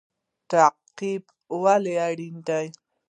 [0.49, 1.23] تعقیب
[1.63, 2.67] ولې اړین دی؟